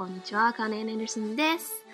[0.00, 0.54] こんにちは。
[0.54, 1.84] カーネン・エンダーソンです。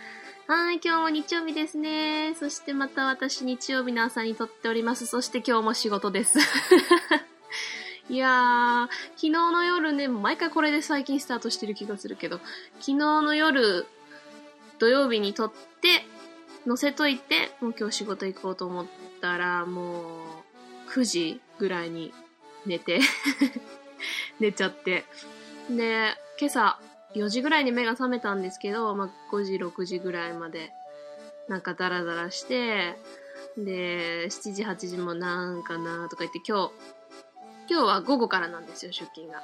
[0.47, 2.37] はい、今日も日曜日ですね。
[2.39, 5.07] そしてまた私日曜日の朝に撮っております。
[5.07, 6.39] そして今日も仕事です。
[8.09, 12.37] いやー、昨日の夜ね、毎回これで最近スタートしてる気がするけど、
[12.75, 13.87] 昨日の夜、
[14.79, 16.05] 土曜日に撮って、
[16.65, 18.87] 載せといて、もう今日仕事行こうと思っ
[19.21, 20.45] たら、も
[20.87, 22.15] う、9時ぐらいに
[22.67, 23.01] 寝て
[24.39, 25.05] 寝ちゃって。
[25.69, 26.79] で、今朝
[27.17, 30.73] 4時ぐらいに目が覚めたんですけど、まあ、5時、6時ぐらいまで、
[31.49, 32.99] なんかダラダラして、
[33.57, 36.73] で、7時、8時もなんかなとか言って今日、
[37.69, 39.43] 今日は午後からなんですよ、出勤が。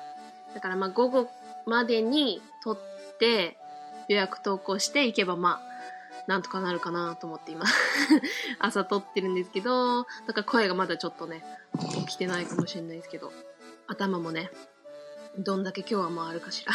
[0.55, 1.31] だからまあ午後
[1.65, 3.57] までに取って
[4.09, 5.73] 予約投稿していけばまあ、
[6.27, 7.64] なんとかなるかなと思って今
[8.61, 11.42] 朝撮ってるんですけど、だから声がまだちょっとね、
[12.07, 13.33] 起きてないかもしれないですけど、
[13.86, 14.51] 頭もね、
[15.39, 16.73] どんだけ今日は回るかしら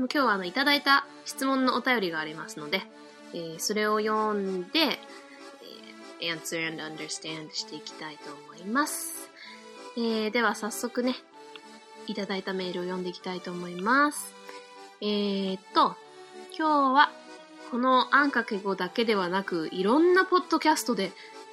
[0.00, 2.80] でも今日はあの、いただいた質問のお便りがありますので、
[3.34, 4.98] えー、それを読んで、
[6.22, 9.28] えー、answer and understand していきたいと思います。
[9.98, 11.16] えー、では早速ね、
[12.06, 14.32] いただいたメールを読んでいきたいと思います。
[15.02, 15.96] えー、っと、
[16.56, 17.10] 今日は
[17.70, 21.12] このあんかけ語だけではなく、いろんなポッドキャストで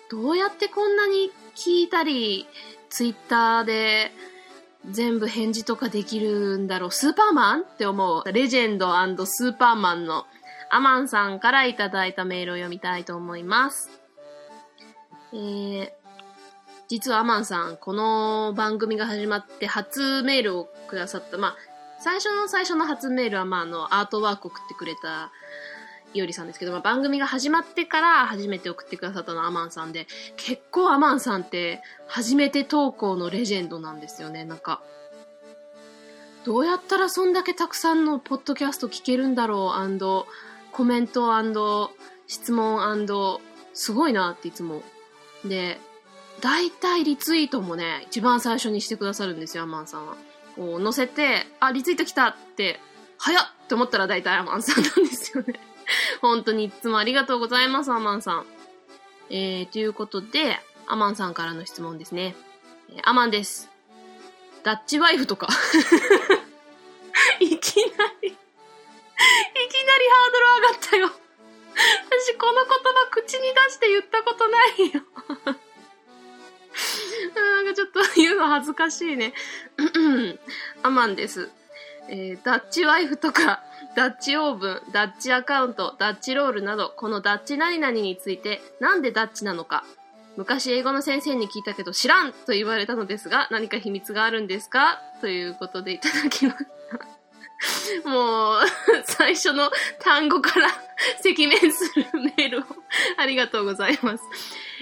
[0.09, 2.47] どうやってこんなに聞いたり、
[2.89, 4.13] ツイッターで
[4.89, 6.91] 全部返事とかできるんだろう。
[6.91, 8.31] スーパーマンって思う。
[8.31, 10.25] レジェンドスーパーマンの
[10.69, 13.89] アマンさんからいただいたメールを読みたいと思います。
[15.33, 15.91] えー、
[16.87, 21.37] 実はアマンさん、この番組が始まって初メールをくださった。
[21.37, 21.55] まあ、
[21.99, 25.31] 最初の最初の初メールは、まあ、あの、アートワーク送ってくれた
[26.13, 34.45] いおりさんですけど、まあ、番組が始まってから初めて送ってくださったのはアマンさんで、結構アマンさんって初めて投稿のレジェンドなんですよね。
[34.45, 34.81] なんか、
[36.45, 40.25] どうやったらそんだけたくさんのポッドキャスト聞けるんだろう
[40.71, 41.91] コメント
[42.27, 43.07] 質問
[43.73, 44.81] すごいなっていつも。
[45.43, 45.77] で、
[46.41, 50.15] 大体リツイートもね、一番最初にしてくださるんですよ、アマンさんは。
[50.55, 52.79] こう、載せて、あ、リツイート来たって、
[53.17, 55.59] 早っって思ったら大体アマンさんなんですよね。
[56.21, 58.45] 本当にいつもありがとうございます、アマンさん。
[59.29, 62.35] えー、ということで、アマンさんからの質問ですね。
[62.89, 63.69] えー、アマンです。
[64.63, 65.47] ダッチワイフとか
[67.39, 67.91] いきな
[68.21, 75.01] りいきなりハードル上がったよ私この言葉口に出して言ったことないよ
[77.35, 79.33] なんかちょっと言うの恥ずかしいね。
[80.83, 81.49] アマンです。
[82.09, 83.63] えー、ダッチワイフとか、
[83.97, 89.83] ダッチオーブン、ダッチアカウント、ダッチロールなど、このダッチ何々について、なんでダッチなのか、
[90.35, 95.01] 昔英語の先生に聞いたけど知らんと言われたのですが、何か秘密があるんですか？
[95.19, 96.57] ということでいただきまし
[98.03, 98.07] た。
[98.07, 98.59] もう、
[99.05, 100.67] 最初の単語から
[101.25, 102.63] 赤面するメールを
[103.17, 104.23] ありがとうございます。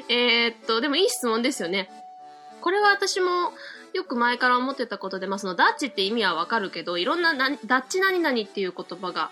[0.10, 1.90] えー、っと、でもいい質問ですよね。
[2.60, 3.54] これは私も、
[3.96, 9.32] よく前から思ってたことで、まあ、そのダッチって意味はわかるけど、いろんなな、ダッチ何々っていう言葉が、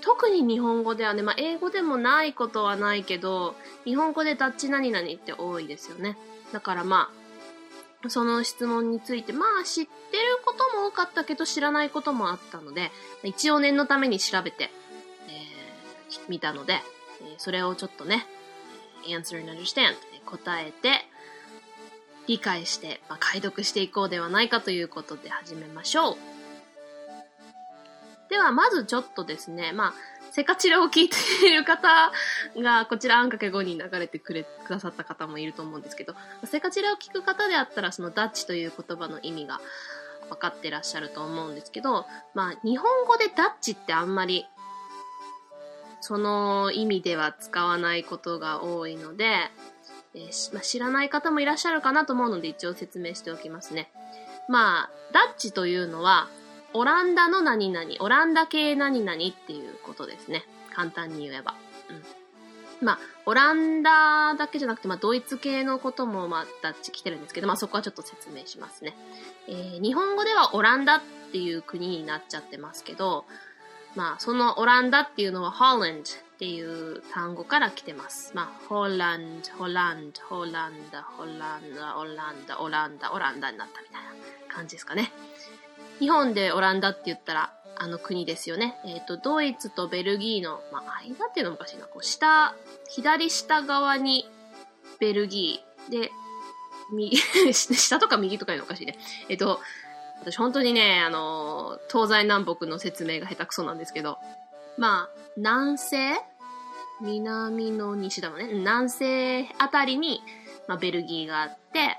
[0.00, 6.16] 特に日本語ではね、まあ、英語でもないことはないけど、日本語でダッチ何々って多いですよね。
[6.52, 7.10] だからま
[8.02, 12.90] あ、その質問について、まあ知ってることも多かったけど知らないこともあったので、
[13.22, 16.80] 一応念のために調べて、えー、見たので、
[17.36, 18.26] それをちょっとね、
[19.06, 21.06] answer and understand 答えて、
[22.26, 26.16] 理解して、まあ、解読していこうではないかということで始めましょう。
[28.30, 29.94] では、まずちょっとですね、まあ、
[30.30, 32.10] セカチラを聞いている方
[32.56, 36.14] が、こちらあんかけ5に流れてくれ、くださった方もいると思うんですけど、
[36.44, 39.60] セカチラを聞く方であったら、そのダッチという言葉の意味が
[40.28, 44.46] 分かってらっしゃると思うんですけど、まあ、日本語でダッチってあんまり、
[46.00, 49.36] その意味では使わないことが多いので、
[50.14, 53.90] えー、まあ、知らない方もいらっしゃるかなと思うので一応説明しておきますね。
[54.48, 56.28] まあ、ダッチというのは、
[56.72, 59.16] オランダの何々、オランダ系何々っ
[59.46, 60.44] ていうことですね。
[60.74, 61.54] 簡単に言えば。
[61.90, 62.02] うん。
[62.84, 68.94] まあ、オランダだけじゃなくて、まあ、ドイツ系のことも、まあ、ダッチ来てるんですけど、まあ、そこはちょっと説明しますね。
[69.48, 71.00] えー、日本語ではオランダっ
[71.32, 73.24] ていう国になっちゃってますけど、
[73.94, 76.02] まあ、そのオランダっていうのは Holland
[76.44, 78.32] っていう単語から来てます。
[78.34, 83.94] まあ、ホランド、ホランド、ホランダ、ホランダ、オランダ、オランダ、オランダになったみたい
[84.48, 85.10] な感じですかね。
[86.00, 88.76] 日本でオランダって言ったら、あの国ですよね。
[88.84, 91.86] えっ、ー、と、ドイツとベルギーの、まあ、間っていうのもおかしいな。
[91.86, 92.54] こう、下、
[92.90, 94.28] 左下側に
[95.00, 96.10] ベルギーで、
[96.92, 97.16] 右、
[97.54, 98.98] 下とか右とかいうのおかしいね。
[99.30, 99.60] えっ、ー、と、
[100.20, 104.18] 私本当にね、あの、東西南北の説明が下手くそなんですけど、
[104.76, 106.14] まあ、南西
[107.00, 108.48] 南の西だもんね。
[108.52, 110.22] 南西あたりに、
[110.68, 111.96] まあ、ベルギーがあって、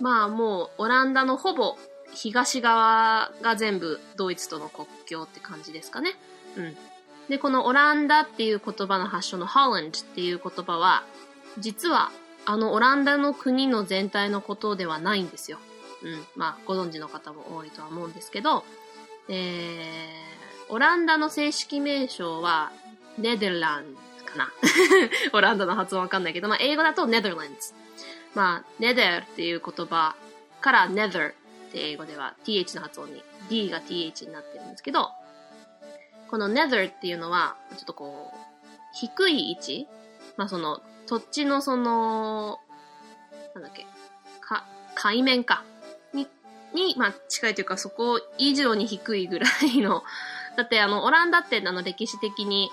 [0.00, 1.76] まあもうオランダのほぼ
[2.14, 6.12] 東側が全部ドイツとの国境って感じですかね。
[6.56, 6.76] うん。
[7.28, 11.04] で、このオランダっていう言葉の発祥の Holland っていう言葉は、
[11.58, 12.10] 実は
[12.46, 15.58] あのオランダの国の全体のことではないんですよ。
[16.02, 16.24] うん。
[16.36, 18.64] まあ、ご存知の方も多いとは思うんですけど、
[19.28, 22.72] えー、オランダの正式名称は、
[23.18, 23.97] ネデルランド
[24.28, 24.52] かな。
[25.32, 27.74] オランダの発音わかんないけど、まあ、英語だとネデルランズ。
[28.34, 30.14] まあ、ネデルっていう言葉
[30.60, 31.32] からネ t っ
[31.72, 35.10] て英語では th の発音に d が th になってるんですけど、
[36.28, 38.36] この nether っていうのは、ちょっとこう、
[38.92, 39.86] 低い位置？
[40.36, 42.60] まあその、土地のその、
[43.54, 43.86] なんだっけ、
[44.40, 44.64] か、
[44.94, 45.64] 海面か。
[46.12, 46.28] に、
[46.74, 50.04] に、まあ近いというかそこ以上に低いぐらいの、
[50.56, 52.70] だってあの、オランダってあの歴史的に、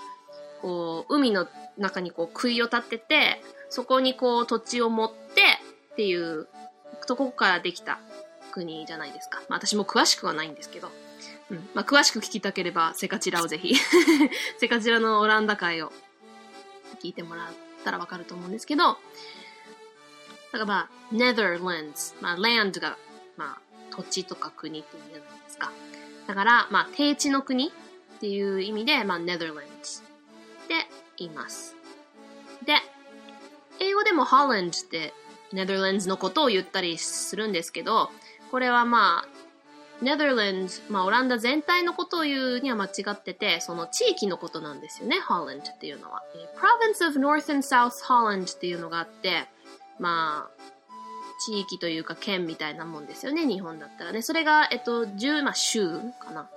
[0.66, 1.46] こう、海の
[1.78, 3.40] 中にこう杭を立ってて、
[3.70, 5.14] そこにこう土地を持って
[5.92, 6.48] っていう、
[7.06, 8.00] とこからできた
[8.50, 9.40] 国じゃないですか。
[9.48, 10.90] まあ私も詳しくはないんですけど。
[11.50, 11.68] うん。
[11.72, 13.76] まあ詳しく聞きたければ、セカチラをぜひ
[14.58, 15.92] セカチラのオランダ会を
[17.00, 17.46] 聞いてもらっ
[17.84, 18.98] たらわかると思うんですけど、だか
[20.58, 22.16] らまあ、Netherlands。
[22.20, 22.98] まあ land が、
[23.36, 25.70] まあ土地とか国って意味じゃないですか。
[26.26, 29.75] だから、まあ低地の国っていう意味で、まあ Netherlands
[30.66, 30.74] で
[31.16, 31.76] 言います。
[32.64, 32.74] で、
[33.80, 35.12] 英語でも Holland って
[35.52, 38.10] ネ t ーランズのことを言ったりするんですけど、
[38.50, 39.28] これはまあ、
[40.02, 46.22] ネ t ーランズ、まあオランダ全体のことを言うには間違ってて、その地域のことなんですよね、Holland っていうのは。
[46.56, 49.46] Province of North and South Holland っていうのがあって、
[49.98, 50.66] まあ、
[51.38, 54.22] 地域というか県みたいなもんですよね、日本だったらね。
[54.22, 55.88] それが、えっと、10、まあ州
[56.18, 56.48] かな。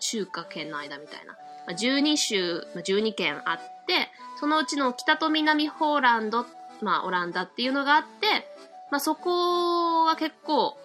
[0.00, 1.36] 州か県の間みたいな。
[1.68, 4.08] 12州、12県あって、
[4.38, 6.46] そのうちの北と南ホーランド、
[6.82, 8.46] まあオランダっていうのがあって、
[8.90, 10.76] まあそこは結構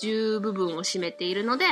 [0.00, 1.66] 重部分を占めているので、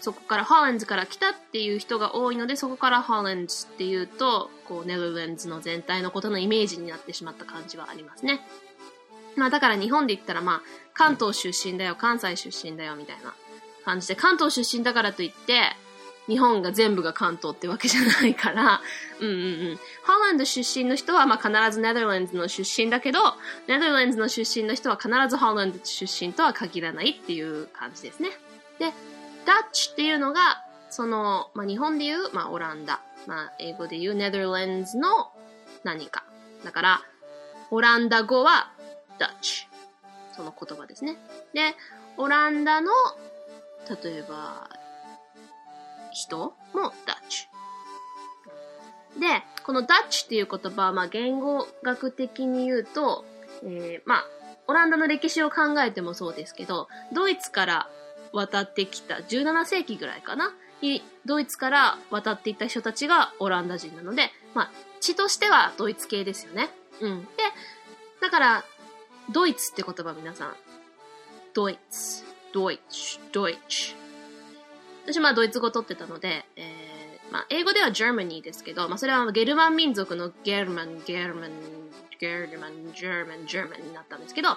[0.00, 8.40] そこからハーレンズから来たっていう人が多いので、そこからハーレンズっていうと、こう、ネルレンズの全体のことのイメージになってしまった感じはありますね。
[9.34, 10.62] まあだから日本で言ったらまあ、
[10.94, 13.34] 関東出身だよ、関西出身だよ、みたいな
[13.84, 15.74] 感じで、関東出身だからといって、
[16.28, 18.80] 日本が全部が関東ってわけじゃないから、
[19.20, 19.38] うんうんう
[19.74, 19.76] ん。
[20.02, 23.20] ハーランド出身の人は、まあ、必ずネダーランズの出身だけど、
[23.68, 28.30] ネダーランズの出身の人は必ずハーランド出身とは限らないっていう感じですね。
[28.78, 28.92] で、
[29.44, 33.00] ダッチっていうのが、その、まあ、日本で言う、まあ、オランダ。
[33.26, 35.32] まあ、英語で言うネダーランズの
[35.84, 36.24] 何か。
[36.64, 37.02] だから、
[37.70, 38.70] オランダ語は
[39.18, 39.68] ダッチ。
[40.36, 41.16] その言葉ですね。
[41.54, 41.74] で、
[42.16, 42.90] オランダの、
[44.02, 44.68] 例えば、
[46.16, 47.46] 人もダッチ。
[49.20, 53.24] で、このダッチっていう言葉は、まあ、言語学的に言うと、
[53.62, 54.24] えー、まあ、
[54.66, 57.88] オランダの歴史を考えてもそうですけど、ドイツから
[58.32, 60.54] 渡ってきた17世紀ぐらいかな？
[60.82, 64.70] に、ドイツから渡っていった人たちがオランダ人なので、まあ、
[65.00, 66.70] 血としてはドイツ系ですよね。
[67.00, 67.24] うん。
[67.24, 67.28] で、
[68.20, 68.64] だから、
[69.32, 70.54] ドイツって言葉皆さん、
[71.54, 74.05] ドイツ、ドイツ、ドイツ
[75.06, 81.50] 私まあドイツ語取ってたので、えー、まあ英語では Germany ですけど、まあそれはゲルマン民族のゲルマン、ゲルマン、
[82.18, 84.56] ゲルマン、ジェルマン、ジェルマンになったんですけど、ま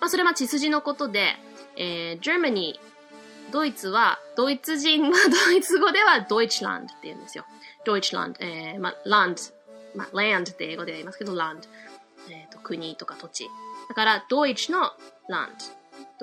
[0.00, 1.36] あそれは血筋のことで、
[1.76, 2.80] えー、Germany、
[3.52, 5.12] ドイツは、ドイツ人は
[5.46, 7.44] ドイツ語では Deutschland って言うんですよ。
[7.84, 9.42] Deutschland、えー、まあ、ランド、
[9.94, 11.68] まあ、land って英語で言いますけど、ランド、
[12.30, 13.48] えっ、ー、と、国とか土地。
[13.88, 14.92] だから、ドイツの
[15.28, 15.64] ランド。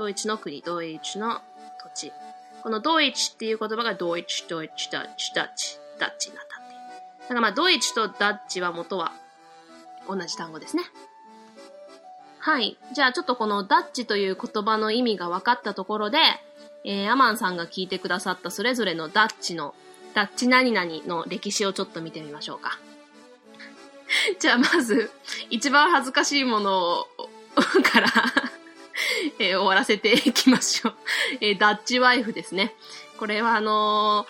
[0.03, 1.41] ドイツの国、ドイツの
[1.95, 2.11] 土地。
[2.65, 7.21] このドイツっていう言葉がドイツ、ドイツ、ダッチ、ダッチ、ダッチになったっていう。
[7.21, 9.11] だからまあドイツとダッチは元は
[10.09, 10.81] 同じ単語ですね。
[12.39, 12.75] はい。
[12.91, 16.17] じゃあちょっとこのダッチという言葉の意味が分かったところで、
[16.83, 19.75] えー、アマンさんが聞いてくださったそれぞれのダッチの、
[20.15, 22.79] ダッチ何々の歴史をちょっと見てみましょうか。
[24.41, 25.11] じゃあまず、
[25.51, 27.07] 一番恥ずかしいものを
[27.85, 28.11] から
[29.39, 30.95] えー、終わらせていきましょう。
[31.41, 32.75] えー、ダッチワイフですね。
[33.17, 34.25] これはあの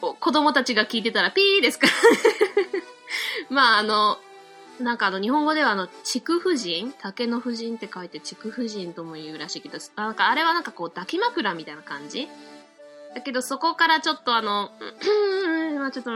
[0.00, 1.86] ー、子供たちが聞いてたらピーですか？
[1.86, 1.92] ら
[3.50, 4.18] まああの、
[4.80, 6.92] なんかあの、日本語ではあの、筑婦人？
[6.98, 12.28] 竹の婦人って書いて筑婦人とも言うらしいけど、なんかあれはなんかこう抱き枕みたいな感じ？
[13.14, 14.72] だけどそこからちょっとあの、
[15.78, 16.10] まあちょっと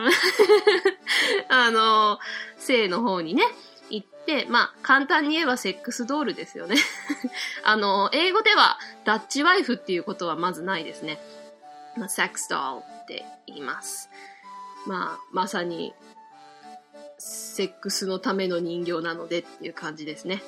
[1.48, 2.18] あの、
[2.56, 3.44] 性の方にね、
[3.90, 6.76] 言って、まあ、簡単に言えばセックスドールですよね。
[7.64, 11.20] あの、英語ではダッチワイフっていうことはまずないですね。
[11.96, 14.10] まあ、セックスドールって言います。
[14.86, 15.94] まあ、まさに、
[17.18, 20.42] セックスのための人形なのでっていう感じですね。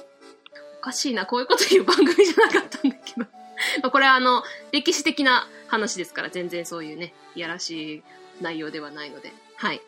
[0.80, 3.26] おかしいな、こういうこと言う番組じゃなかったんだけど。
[3.82, 8.02] まあこれはあの、歴史的な話ですから、全然そういうね、いやらしい
[8.40, 9.32] 内容ではないので。
[9.56, 9.80] はい。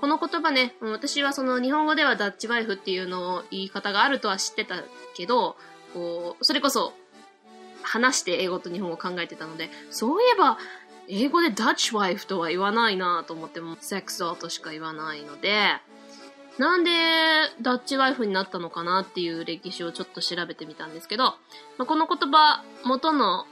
[0.00, 4.76] この言葉ね、私はその日本語ではダッチワイフっていうのを言い方があるとは知ってた
[5.16, 5.56] けど、
[5.92, 6.92] こう、それこそ
[7.82, 10.58] 話して英語と日本語を考えてたので、そういえば
[11.08, 15.72] 英語でダッチワイフとは言わないなと思っても、セックスドーとしか言わないので、
[16.58, 16.90] なんで
[17.62, 21.34] ダッチワイフになったのかなっていう歴史をちょっと調べてみたんですけど、ま
[21.80, 23.46] あ、この言葉、元の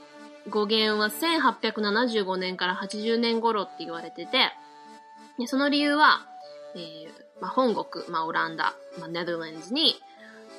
[0.50, 4.52] 語源は1875年から80年頃って言われてて、
[5.46, 6.26] その理由は、
[6.76, 9.94] えーまあ、本国、まあ、オランダ、まあ、ネダーランズに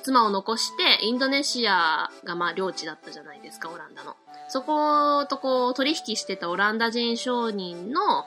[0.02, 4.16] 妻を残してインドネシアがまあ領地だったじゃないですか、オランダの。
[4.48, 8.24] そことこう取引してたオランダ人商人の、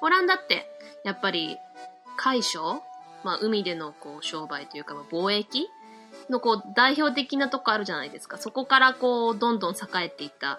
[0.00, 0.70] オランダって
[1.04, 1.58] やっぱり
[2.16, 2.82] 海商
[3.22, 5.68] まあ海でのこう商売というかま貿易
[6.30, 8.38] のこう代表的なとこあるじゃないですか。
[8.38, 10.58] そこからこうどんどん栄えていった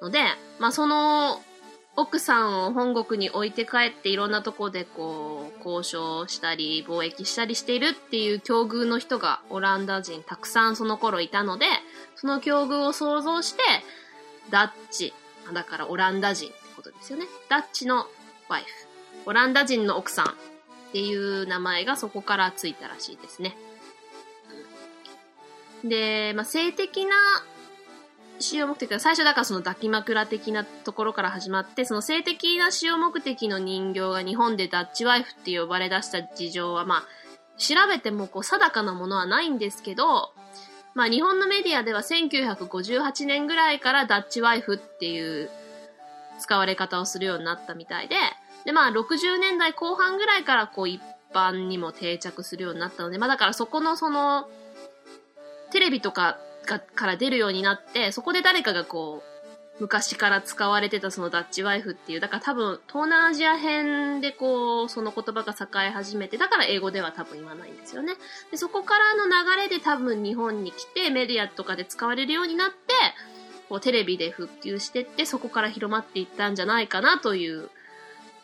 [0.00, 0.20] ので、
[0.58, 1.40] まあその
[1.94, 11.66] 奥さんを本国に置いて帰っていろんなとこでこう交渉したり貿易したりしているっていう境遇の人がオランダ人たくさんその頃いたので、
[12.16, 13.62] その境遇を想像して、
[14.50, 15.12] ダッチ、
[15.52, 17.26] だからオランダ人ってことですよね。
[17.50, 18.06] ダッチの
[18.48, 18.68] ワイフ。
[19.26, 20.28] オランダ人の奥さんっ
[20.92, 23.54] ていう名前がそこからついたらしいですね。
[25.84, 27.12] で、まあ、性的な
[28.42, 37.04] 使用目的は最初だからその抱き枕的なところから始まって、その性的な使用目的の人形が日本でダッチワイフって呼ばれ出した事情はまあ、
[37.56, 40.32] 調べてもこう定かなものはないんですけど、
[40.94, 45.50] まあ日本のメディアでは1958年ぐらいからダッチワイフっていう
[46.38, 48.16] 使われ方をするようになったみたいで、
[48.64, 51.00] でまあ60年代後半ぐらいからこう一
[51.34, 54.48] 般にも定着するようになったので、まあだからそこのその、
[55.70, 59.32] テレビとかがから出るようになって、そこで誰かがこう、
[59.80, 68.14] 昔から使われてたそのダッチワイフっていう、だから多分東南アジア編でこう、その言葉が栄え始めて、だから英語では多分言わないんですよね。
[68.50, 72.76] で、そこからの流れで多分日本に来てメディアとかで使われるようになって、
[73.68, 77.70] こうテレビで復旧してって、そこから広まっていったんじゃないかなという、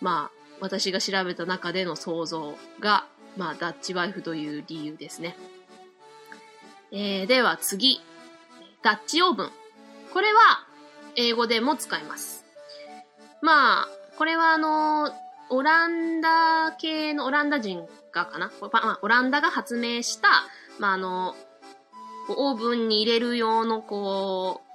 [0.01, 3.07] まあ、私が調べた中での想像が、
[3.37, 5.37] まあ、ダッチワイフという理由ですね。
[6.91, 8.01] えー、では次。
[8.83, 9.51] ダッチオーブン。
[10.13, 10.65] これは、
[11.17, 12.47] 英語でも使います。
[13.43, 15.13] まあ、これはあの、
[15.51, 18.51] オランダ系のオランダ人がかな？
[19.03, 20.29] オランダが発明した、
[20.79, 21.37] まあ、あの、
[22.29, 24.69] オーブンに入れる用のこう、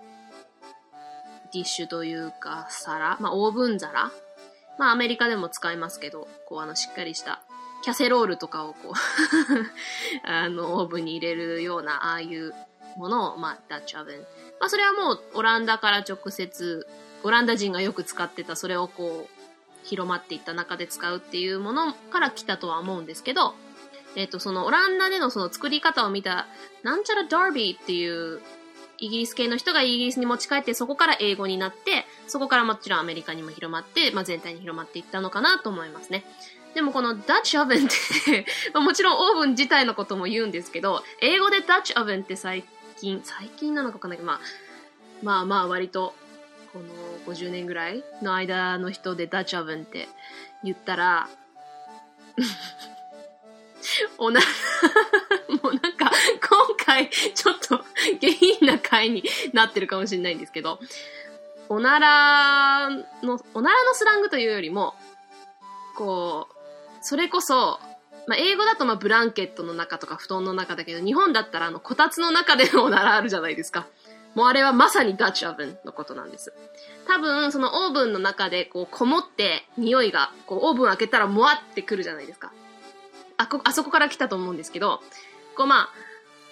[1.54, 4.12] ディッシュというか皿、まあ、オーブン皿
[4.78, 7.42] まあ、アメリカでも使いますけど、こう、あの、しっかりした
[7.84, 8.94] キャセロールとかをこう
[10.26, 12.54] あの、オーブンに入れるような、ああいう
[12.96, 14.20] ものを、まあ、ダッチオーブン。
[14.60, 16.88] まあ、それはもう、オランダから直接、
[17.24, 19.44] オランダ人がよく使ってた、それをこう、
[19.84, 23.54] 広まっていった中で使うっていうものから来たとは思うんですけど、
[24.16, 26.48] えっ、ー、と、そのオランダでのその作り方を見た、
[26.84, 28.42] なんちゃらダービーっていう
[28.98, 36.24] イギリス系の人がイギリスに持ち帰って、そこから英語になって、そこからもちろんアメリカにも広まって、まあ、全体に広まっていったのかなと思いますね。
[36.74, 38.46] でもこのダッチオーブンって
[38.80, 42.64] もちろんオーブン自体のことも言うんですけど、英語でダッチオーブンって最
[42.98, 44.40] 近、最近なのかわかんないけど、まあ、
[45.22, 46.16] まあまあ割と、
[46.74, 46.86] この
[47.34, 50.08] 50年ぐらいの間の人でダッチオーブンって
[50.64, 51.30] 言ったら
[54.18, 54.40] おな
[55.62, 56.12] もうなんか、
[56.50, 57.84] 今回、ちょっと
[58.20, 60.80] 下品な回になってるかもしれないんですけど、
[61.70, 64.96] おならの、おならのスラングというよりも、
[65.96, 66.53] こう、
[67.04, 67.80] それこそ、
[68.28, 73.88] まあ、英語だとまあブランケットの中とか布団の中だけど、日本だったらあの、こたつの中でのおならあるじゃないですか。
[74.36, 76.54] もうあれはまさにダッチオーブンのことなんです。
[77.08, 82.52] 多分、そのオーブンの中でこう、こもって、匂いが、こう、オーブン開けたらもわってくるじゃないですか。
[83.38, 85.02] あ、こ、あそこから来たと思うんですけど、
[85.56, 85.90] こうまあ、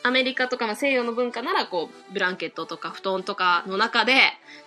[0.04, 4.20] アメリカとかまあ西洋の文化ならこう、ブランケットとか布団とかの中で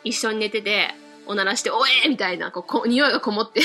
[0.02, 0.94] 一緒に寝てて、
[1.26, 3.62] おならして、おえーみたいな、こう、 匂いがこもって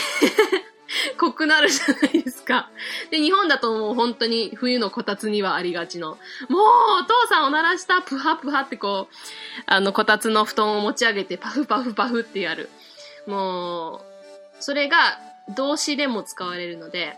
[1.18, 2.70] 濃くなるじゃないですか。
[3.12, 6.62] で、日本だともう本当に冬のこたつにはありがちの、もう
[7.02, 9.16] お父さんおならしたプハプハってこう、
[9.66, 12.70] あのこたつの布団を持ち上げてパフパフパフってやる。
[13.28, 14.02] もう、
[14.60, 15.20] それが
[15.56, 17.18] 動詞でも使われるので、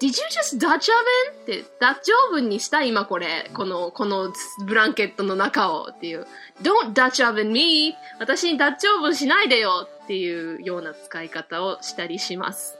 [0.00, 1.42] Did you just Dutch oven?
[1.42, 3.50] って、ダッチオーブンにした今これ。
[3.52, 4.32] この、この
[4.66, 6.26] ブランケットの中をっていう。
[6.62, 7.94] Don't Dutch oven me!
[8.18, 12.78] 私にダッチオーブンしないでよっていうような使い方をしたりします。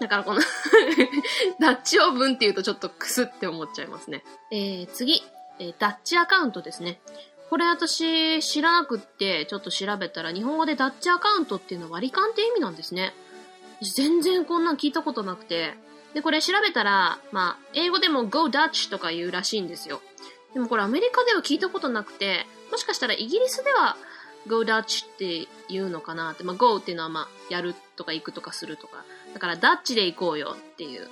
[0.00, 0.40] だからこの
[1.60, 4.22] ダッチオーブンって言うとちょっとクスって思っちゃいますね。
[4.52, 5.22] えー、次。
[5.58, 7.00] えーダッチアカウントですね。
[7.48, 13.14] これ私知らなくってちょっと調べたら日本語でダッチアカウントっていうのは割り勘って意味なんですね。
[13.96, 15.72] 全然こんなん聞いたことなくて。
[16.14, 20.00] で、これ調べたら、まあ、英語でも Go Dutch とか言うらしいんですよ。
[20.54, 23.96] でもこれアメリカでは聞いたことなくて、もしかしたらイギリスでは
[24.46, 29.04] Go Dutch って言うのかなって、まあ Go っていうのはまあ、やるとか行くとかするとか。
[29.32, 31.08] だからダッチで行こうよっていう。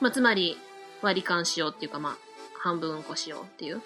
[0.00, 0.58] まあ、つまり
[1.02, 2.16] 割り勘しようっていうかまあ、
[2.58, 3.80] 半分こしようっていう。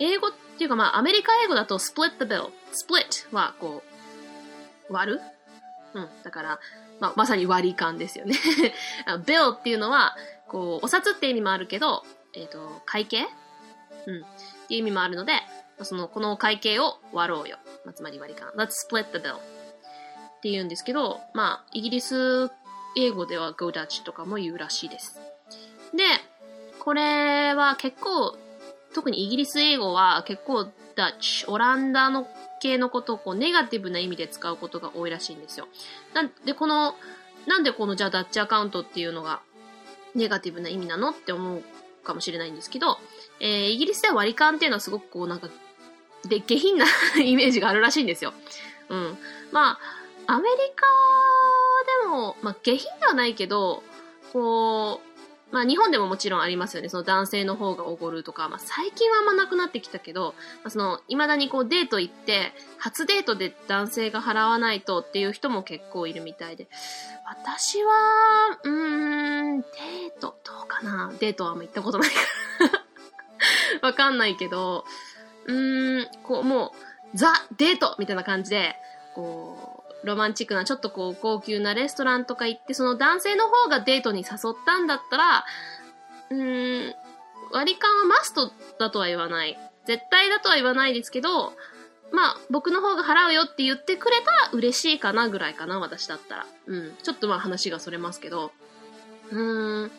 [0.00, 2.50] 英語っていうかまあ、アメリカ英語だと split the bill。
[2.72, 3.84] split はこ
[4.90, 5.20] う、割る？
[5.94, 6.08] うん。
[6.24, 6.58] だから、
[7.00, 8.36] まあ、まさに割り勘ですよね。
[9.06, 10.16] あ bill っていうのは、
[10.48, 13.26] こう、お札って意味もあるけど、えっ、と、会計？
[14.06, 14.22] うん。
[14.22, 14.24] っ
[14.68, 15.32] ていう意味もあるので、
[15.82, 17.58] その、この会計を割ろうよ。
[17.84, 18.50] まあ、つまり割り勘。
[18.50, 19.36] Let's split the bill.
[19.36, 19.38] っ
[20.40, 22.50] て言うんですけど、まあ、イギリス
[22.96, 25.20] 英語では go Dutch とかも言うらしいです。
[25.94, 26.04] で、
[26.78, 28.36] これは結構、
[28.94, 32.26] 特にイギリス英語は結構 Dutch、オランダの
[32.60, 35.68] 系のことをこうネガティブな意味で使うことが多いらしいんですよ。
[36.14, 36.94] なんで、この、
[37.46, 39.40] なんでこのじゃあダッチアカウントっていうのが
[40.14, 41.62] ネガティブな意味なのって思う
[42.02, 42.98] かもしれないんですけど、
[43.40, 45.48] えー、イギリスでは割り勘っていうのはすごくこうなんか、
[46.24, 46.86] で、下品な
[47.22, 48.32] イメージがあるらしいんですよ。
[48.88, 49.18] うん。
[49.52, 49.78] ま
[50.26, 50.86] あ、アメリカ
[52.02, 53.82] でも、まあ下品ではないけど、
[54.32, 55.15] こう、
[55.52, 56.88] まあ日本でももちろんありますよね。
[56.88, 60.34] その男性の方がおごるとか、まあ最近はあんまなくなってきたけど、
[60.64, 66.68] まあ、その、未だにこうデート行って、初デートで男性が払わないとっていう人も結構いるみたいで、
[67.24, 67.92] 私は、
[68.62, 72.16] うーん、デート、どうかなデートはあんま行ったことないか
[72.60, 72.86] ら。
[73.88, 74.84] わかんないけど、
[75.46, 76.74] うーん、こうも
[77.14, 78.74] う、ザ・デートみたいな感じで、
[79.14, 79.75] こう、
[80.06, 85.44] ロマンチックな、ちょっとこう、高級なレストランとか行って、その男性の方がデートに誘ったんだったら、
[86.30, 86.94] うーん、
[87.52, 89.58] 割り勘はマストだとは言わない。
[89.86, 91.52] 絶対だとは言わないですけど、
[92.12, 96.46] まあ、僕の方が払うよって言ってくれたら嬉しいかなぐらいかな、私だったら。
[96.66, 96.96] うん。
[97.02, 98.52] ちょっとまあ話がそれますけど。
[99.30, 99.90] うーん。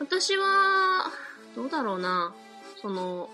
[0.00, 1.10] 私は、
[1.56, 2.34] どうだろうな。
[2.80, 3.30] その、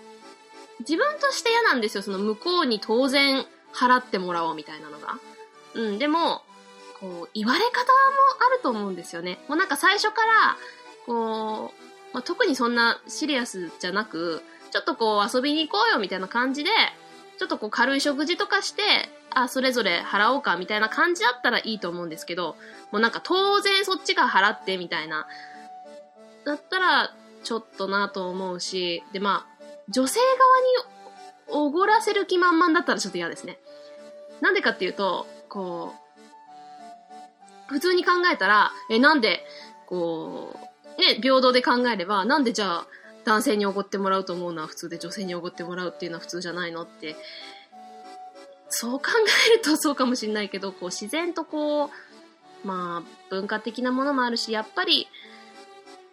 [0.79, 2.03] 自分として嫌なんですよ。
[2.03, 5.19] その向こうに当然払ってもらおうみたいなのが。
[5.75, 5.99] うん。
[5.99, 6.41] でも、
[6.99, 7.71] こう、言われ方も
[8.39, 9.39] あると思うんですよね。
[9.47, 10.57] もうなんか最初から、
[11.05, 11.73] こ
[12.11, 16.69] う、まあ、特にそんなシリアスじゃなく、ちょっとこう遊びに行こうよみたいな感じで、
[17.37, 22.55] ちょっとこう軽い食事とかして、あ、それぞれ払おうかみたいな感じだったらいいと思うんですけど、
[22.91, 25.27] もうなんか当然そっちが払ってみたいな、
[26.45, 30.19] だったらちょっとなと思うし、でまあ、女性
[31.49, 33.59] 側におごらせる気満々だったらちょっと嫌ですね。
[34.41, 35.93] なんでかっていうと、こ
[37.69, 39.45] う、普通に考えたら、え、なんで、
[39.85, 40.53] こ
[40.97, 42.87] う、ね、平等で考えれば、なんでじゃあ、
[43.23, 47.15] 男性におごってもらうと思うのは普通で女性におごってもらうっていうのは普通じゃないのって、
[48.67, 49.05] そう考
[49.49, 55.07] えるとそうかもしれないけど、こう自然とこう、まあ文化的なものもあるし、やっぱり、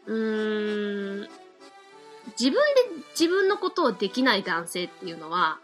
[0.06, 1.28] うーん、
[2.38, 2.58] 自分で
[3.10, 5.58] 自分のことをできない男性っていうのは、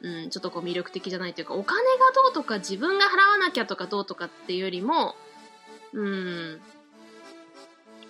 [0.00, 5.16] うん、ちょっとこう魅力的じゃないというか、お金がどうとか自分が払わなきゃとかどうとかっていうよりも、
[5.92, 6.60] うん、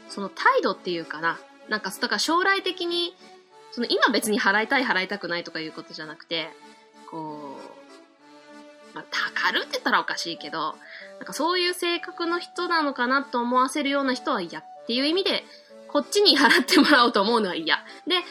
[0.09, 1.39] その態度っていうかな。
[1.69, 3.15] なんか、だから将来的に、
[3.73, 6.51] その今別に払いたい払いたくないとかいうことじゃなくて、
[7.11, 7.57] こ
[8.93, 10.77] う、まあ、たかるって言ったらおかしいけど、
[11.19, 15.45] なんかそういう性格の人なのかなと思わせるような人は嫌っていう意味で、
[15.89, 17.85] こっちに払ってもらおうと思うのは嫌。
[18.07, 18.23] で、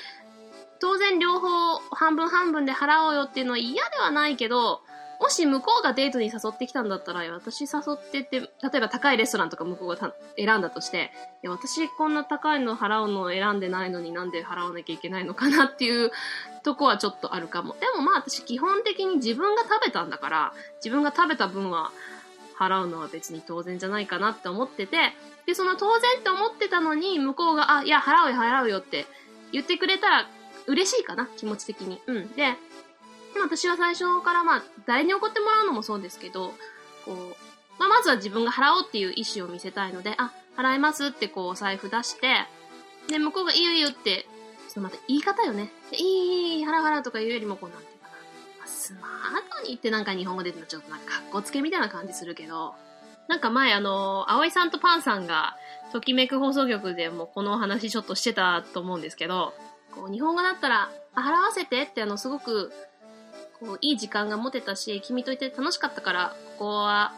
[0.80, 4.82] 当然両方半分半分で払おうよっていうのは嫌ではないけど、
[5.20, 11.12] もし向こうがデートに誘ってきたんだったら、私誘ってて、例えば高いレストランとか向こうがた選んだとして、
[11.44, 16.12] いや、私こんな高いの払うのを選んでないのになんで払わなきゃいけないのかなっていう
[16.63, 17.76] とこはちょっとあるかも。
[17.80, 21.92] でもまあ私基本的に自分が食べたんだから、自分が食べた分は
[22.60, 25.13] 払うのは別に当然じゃないかなって思ってて、
[25.48, 29.08] で、その当然って思ってたのに、向こうが、あ、いや、払うよ、払うよって
[29.52, 30.28] 言ってくれたら
[30.67, 32.01] 嬉しいかな、気持ち的に。
[32.06, 32.34] うん。
[32.36, 32.56] で、
[33.41, 36.53] 私は最初からまあ、誰に怒ってもらうのもそうですけど、
[37.06, 37.36] こう、
[37.80, 42.45] まあまずは自分が払おうっていう意思を見せたいので、あ、払いますってこうお財布出して、
[43.08, 44.27] で、向こうがいいよいいよって、
[44.67, 45.71] そのまた言い方よね。
[45.91, 48.10] でいい、いい、払う払うとか言うよりもこうなんていうか
[48.60, 48.67] な。
[48.67, 52.75] スマートにってなんか日本語で言うとちょっとなんか格好つけみたいな感じするけど、
[53.27, 55.56] なんか前あの、葵さんとパンさんが、
[55.91, 59.53] ときめく放送局でもこのお話ちょっとしてたと思うんですけど、
[59.91, 62.71] こう、日本語だったら、払わせてってあの、すごく、
[63.60, 67.13] こう、いい時間が持てたし、君といて楽しかったから、ここは、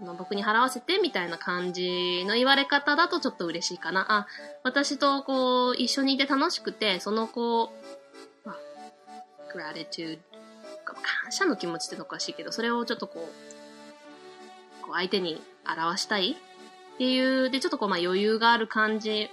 [0.00, 4.06] あの僕に払わせてみたいな感じの言われ方だとちょっと嬉しいかな。
[4.08, 4.26] あ、
[4.62, 7.72] 私とこう、一緒にいて楽しくて、そのこ
[8.44, 8.56] う、まあ、
[9.52, 10.20] gratitude
[10.84, 13.28] 感謝の気持ちっておかしいけど、それをちょっとこ
[14.80, 16.36] う、こう相手に表したい
[16.94, 19.30] っていう、で、ちょっとこう、まあ余裕がある感じ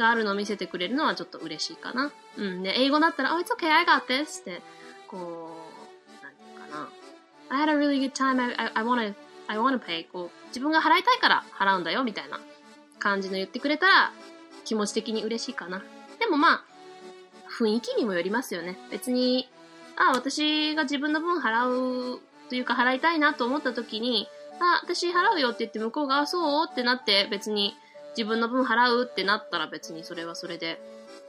[0.00, 2.10] があるのを見せてくれるのはちょっと嬉しいかな。
[2.36, 2.62] うん。
[2.64, 4.62] で、英語だったら、oh, it's okay, I got this って、
[5.06, 5.56] こ
[6.18, 6.88] う、なんていうかな。
[7.50, 9.14] I had a really good time, I, I, I wanna,
[9.46, 10.08] I wanna pay.
[10.10, 12.40] こう、自分が払いたいから払うんだよ、みたいな
[12.98, 14.12] 感じの言ってくれたら、
[14.64, 15.82] 気持ち的に嬉しいかな。
[16.18, 16.64] でもまあ、
[17.50, 18.78] 雰囲気にもよりますよね。
[18.90, 19.48] 別に、
[19.96, 21.68] あ、私が自分の分払
[22.16, 24.28] うというか払いたいなと思った時に、
[24.60, 26.68] あ、私払うよって言って向こうが、そう？
[26.70, 27.74] ってなって別に
[28.16, 30.80] 自分の分払うってなったら別にそれはそれで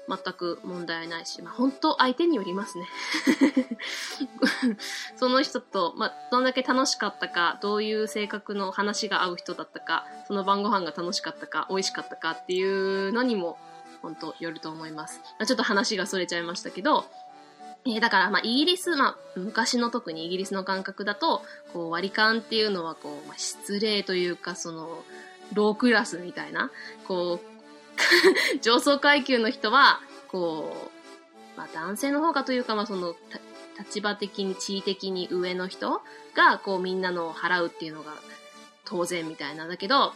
[0.08, 2.88] 全く問題ないし、まあ本当相手によりますね。
[5.16, 13.58] その人と、まあどんだけ楽しかったか、どういう性格の話が合う人だったか、その晩ご飯が楽しかったか、美味しかったかっていうのにも
[14.02, 15.20] 本当よると思います。
[15.40, 17.06] まあ、ちょっと話がそれちゃいましたけど、
[17.86, 25.04] えー、だから、まあ、イギリス、まあ、昔の特にイギリスの感覚だと、こう、割り勘っていうのは、こう、まあ、失礼というか、その、
[25.54, 26.72] ロークラスみたいな、
[27.08, 27.40] こ
[28.56, 30.90] う、 上層階級の人は、こ
[31.56, 33.16] う、まあ、男性の方がというか、まあ、その、
[33.78, 36.02] 立場的に、地位的に上の人
[36.36, 38.14] が、こう、みんなのを払うっていうのが
[38.86, 40.14] 当然みたいなんだけど、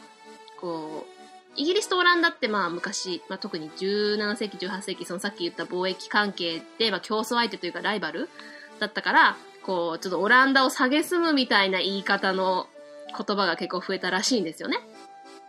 [0.59, 1.15] こう、
[1.57, 8.29] イギリスとオランダってまあ昔、まあ、特に17世紀、18世紀、そのさっき言った貿易関係で、まあ、競争相手というかライバル
[8.79, 12.67] だったから、こう、ちょっとオランダを蔑むみたいな言い方の
[13.17, 14.77] 言葉が結構増えたらしいんですよね。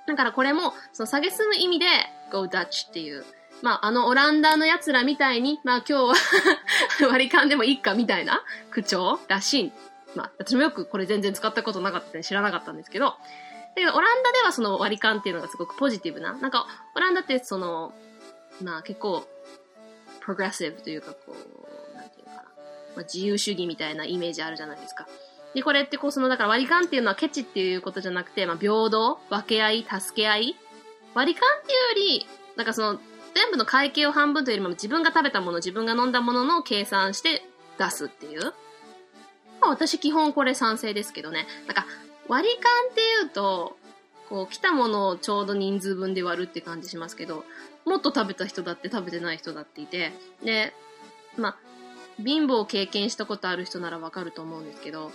[0.07, 1.87] だからこれも、その蔑む意味で、
[2.31, 3.25] Go Dutch っていう、
[3.63, 6.15] まあ、あのオランダの奴らみたいに、まあ今日は
[7.11, 9.73] 割り勘でもいいかみたいな口調らしい。
[10.15, 13.17] まあ、私もよくこれ全然使ったことなかったんで知らなかったんですけど、だ
[13.77, 16.33] けど、オランダではその割り勘っていうのがすごくポジティブな。
[16.33, 17.93] なんか、オランダってその、
[18.63, 19.27] まあ結構、
[20.21, 21.37] プログレッシブというか、こ
[21.93, 22.37] う、なんていうかな。
[22.37, 22.43] ま
[22.97, 25.07] あ、自由主義みたいなイメージあるじゃないですか。
[25.57, 30.57] で、これってこう、その、だから割り勘っていうのはケチっていうことじゃなくて、まあ平等、分け合い、助け合い。
[31.15, 33.01] 割り勘っていうより、なんかその、
[33.35, 37.43] 全部の会計を半分というよりも自分が食べたもの、自分が飲んだものの計算して
[37.79, 38.53] 出すっていう。
[39.63, 41.47] まあ私基本これ賛成ですけどね。
[41.67, 41.87] なんか、
[42.29, 43.79] 割り勘っていうと、
[44.29, 47.47] こう、来たものをちょうど人数分で割るって感じしますけど、
[47.87, 50.13] もっと食べた人だって食べてない人だっていて、
[50.45, 50.75] で、
[51.39, 51.57] まあ、
[52.23, 55.13] 貧乏を経験したことある人ならわかると思うんですけど、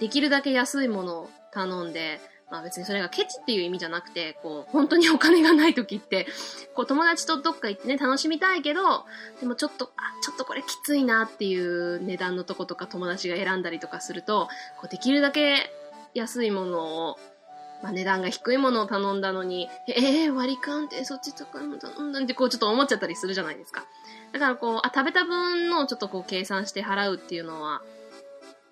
[0.00, 6.26] できるだけ安いものを頼んで、まあ別にそれがケチっていう意味じゃなくて、こう、本当にお金がない時って、
[6.74, 9.04] こう友達とどっか行ってね、楽しみたいけど、
[9.40, 15.70] でもちょっと、あ、ちょっとこれきついなっていう値段のとことか友達が選んだりとかすると、こうできるだけ
[16.14, 17.18] 安いものを、
[17.82, 23.84] まあ値段が低いものを頼んだのに、えー、割り勘ってそっち高いもの頼んだんってこうちょっと思っちゃったりするじゃないですか。
[24.32, 27.80] だからこう、あ、食べた分のちょっとこう計算して払うっていうのは、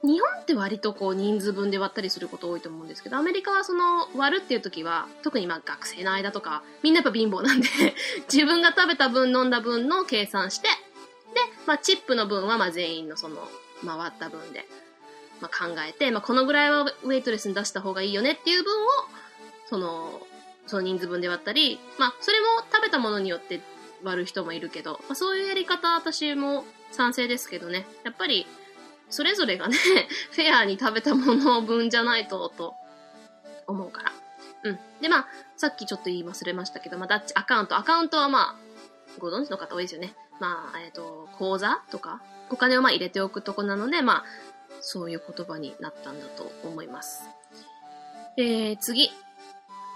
[0.03, 7.67] 日本って割とこう人数分で割ったりすること多いと思うんですけど、アメリカはその割るっていう時は、特にまあ学生の間とか、みんなやっぱ貧乏なんで
[8.33, 10.75] 自分が食べた分飲んだ分の計算して、で、
[11.67, 13.37] まあチップの分はまあ全員のその
[13.85, 14.67] 回った分で、
[15.41, 18.89] まあ考えて、まあこのぐらいはウェイトレスに出した方がいいよねっていう分を、
[19.69, 20.21] その、
[20.69, 23.61] その人数分で割ったり、まあそれも食べたものによって
[24.05, 27.85] 割る人もいるけど、まあそういうやり方私も賛成ですけどね。
[28.05, 28.47] やっぱり
[29.11, 29.77] それぞれがね、
[30.33, 32.75] フェアに食べたもの分じゃないと、と
[33.67, 34.13] 思うから。
[34.65, 34.79] うん。
[35.01, 37.77] で、まあ、さっきちょっと言い忘れましたけど、まあ、ダッチアカウント。
[37.77, 38.57] アカウントはまあ、
[39.19, 40.15] ご存知の方多いですよね。
[40.41, 44.25] まあ、えっ、ー、と、口座とか、お金をまあ入れておくとこなので、まあ、
[44.81, 47.25] そういう言葉になったんだと思います。
[48.37, 49.05] えー、次。
[49.05, 49.09] え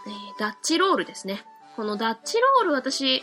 [0.08, 1.44] ー、ダッチロールですね。
[1.76, 3.22] このダッチロール私、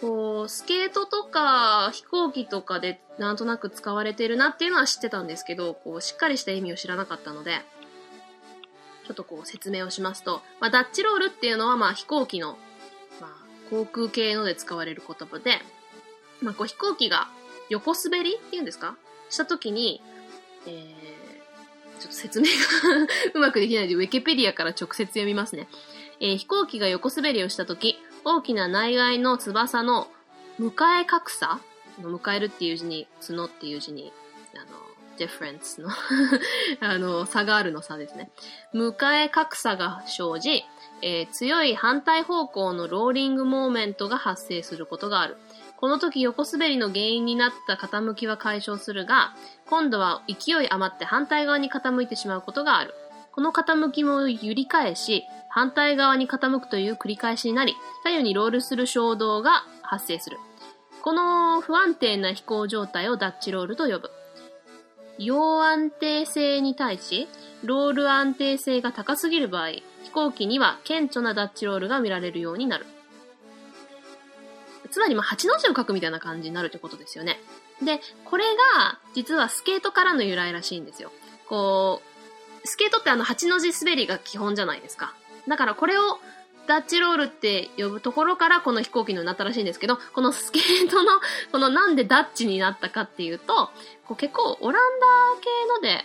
[0.00, 7.60] こう、スケートとか飛行機とかでなんとなく使われてるなっていうのは知ってたんですけど、こう、しっかりした意味を知らなかったので、
[9.06, 12.58] ちょっとこう説明をしますと、まあ、ダッチロールっていうのはまあ飛行機の、
[13.22, 13.30] まあ、
[13.70, 15.60] 航空系ので使われる言葉で、
[16.42, 17.28] まあ、こう飛行機が
[17.70, 18.96] 横滑りっていうんですか？
[19.30, 20.02] した時に、
[20.66, 22.52] えー、ちょっと説明が
[23.34, 25.68] うまくできないので、ウィキペディアから直接読みますね。
[26.20, 27.98] えー、飛行機が横滑りをした時、
[28.30, 30.06] 大きな内外の翼の
[30.60, 31.60] 迎え格差
[31.98, 34.12] 迎えるっていう字に、角っていう字に、
[34.54, 34.76] あの、
[35.16, 35.88] difference の
[36.86, 38.30] あの、差があるの差ですね。
[38.74, 40.62] 向かえ格差が生じ、
[41.00, 45.38] えー、強い反対方向のローリングモーメントが発生することがある。
[45.78, 49.32] この時横滑りの原因になった傾きは解消するが、
[49.70, 52.94] 今度は勢い余って反対側に傾いてしまうことがある。
[53.32, 60.38] この傾きも揺り返し、反対側に傾くという繰り返しになり、左右にロールする衝動が発生する。
[61.02, 64.10] この不安定な飛行状態をダッチロールと呼ぶ。
[65.18, 67.28] 陽安定性に対し、
[67.64, 69.70] ロール安定性が高すぎる場合、
[70.04, 72.86] 飛行機には顕著なダッチロールが見られるようになる。
[74.90, 77.38] つまり、まあ、8の字を書くみたいな感じになるってことですよね。
[77.82, 78.44] で、これ
[78.76, 81.12] が、実はスケートからの由来らしいんですよ。
[81.48, 82.00] こ
[82.64, 85.14] う、スケートってあの8の字滑りが基本じゃないですか。
[85.48, 86.18] だからこれを
[86.68, 91.12] ダッチロールって呼ぶところからこの飛行機になったらしいんですけど、このスケートの、
[91.50, 93.70] このなんでダッチになったかっていうと、
[94.06, 95.06] こう結構オランダ
[95.40, 96.04] 系ので、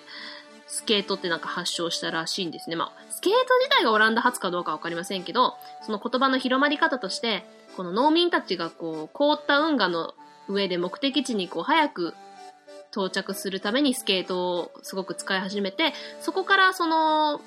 [0.68, 2.76] スケートってなんか発祥したらしいんですね。
[2.76, 10.16] まあ、スケート自体がオランダ発かどうかわかりませんけど、その言葉の広まり方として、この農民たちがこう、凍った運河の
[10.48, 12.16] 上で目的地にこう、早く
[12.92, 17.42] 到着するためにスケートをすごく使い始めて、そこからその、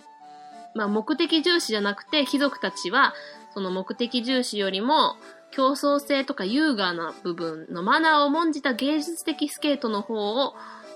[0.76, 3.14] まあ、目的重視じゃなくて、貴族たちは、
[3.54, 5.16] その目的重視よりも、
[5.50, 10.54] 競争性とか優雅な部分のマナーを重んじた芸術的スケートの方を、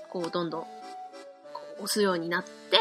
[0.09, 0.61] こう、どんどん、
[1.77, 2.77] 押すようになって、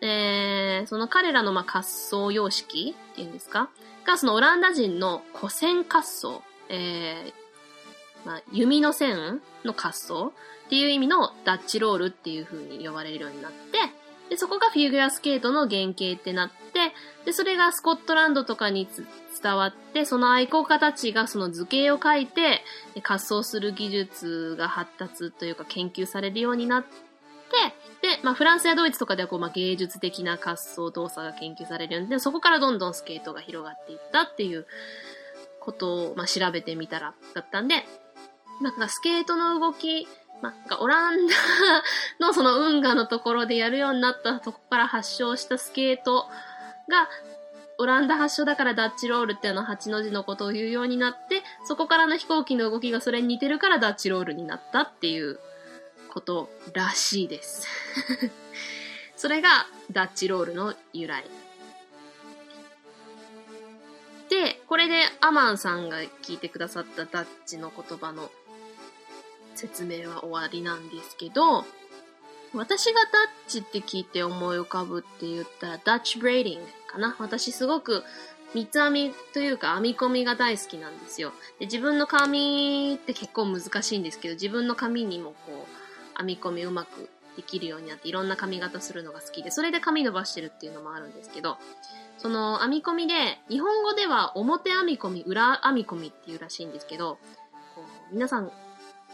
[0.00, 3.68] で、えー、その彼らのまあ滑走様式っていうんですか？
[4.06, 10.32] が、そのオランダ人の古線滑走、えー、まあ、弓の線の滑走
[10.66, 13.78] っていう意味のダッチロールっていう風に呼ばれるようになって、
[14.30, 16.92] で、そこがフィギュアスケートの原型ってなって、
[17.24, 18.88] で、それがスコットランドとかに
[19.42, 22.62] 伝わって、その愛好家たちがその図形を書いて、
[22.96, 26.88] 滑走する技術が発達というか研究されるようになって、
[28.02, 34.66] で、まあ、フランスやドイツとかではこう、まあ、芸術的な滑走動作が研究されるようにで、そこからどんどんスケートが広がっていったっていう
[35.60, 37.84] ことを、まあ、調べてみたらだったんで、
[38.60, 40.06] なんかスケートの動き、
[40.40, 41.34] まあ、オランダ
[42.20, 46.26] のその運河のところでやるようになったとこから発祥したスケート
[46.88, 47.08] が、
[47.80, 55.38] オランダ発祥だからダッチロールってあの8の字のことを言うようになって、そこからの飛行機の動きがそれに似てるからダッチロールになったっていう
[56.12, 57.68] ことらしいです。
[59.16, 61.24] それがダッチロールの由来。
[64.28, 68.30] で、これでアマンさんが聞いてくださったダッチの言葉の
[69.58, 71.64] 説明は終わりなんですけど、
[72.54, 73.08] 私がダ
[73.46, 77.16] ッチって聞いて思い浮かぶって言ったらダッチブレーディングかな。
[77.18, 78.04] 私すごく
[78.54, 81.32] 三つ編みというか編み込みが大好きなんですよ。
[81.58, 91.58] で自分の髪って結構難しいんですけど、自分の髪にもこう、編み込みうまくできるようになっていろんな髪型するのが好きで、それで髪伸ばしてるっていうのもあるんですけど、
[92.16, 97.18] その編み込みで、日本語では表編み込み、裏編み込みっていうらしいんですけど、
[97.74, 98.50] こう皆さん